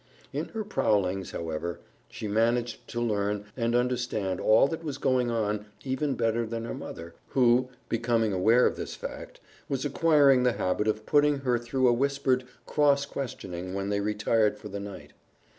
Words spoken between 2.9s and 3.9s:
learn and